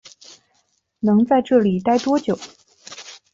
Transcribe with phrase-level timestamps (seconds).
[1.01, 2.35] 能在这里待多久